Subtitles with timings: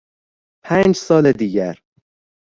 [0.63, 1.81] پنج سال دیگر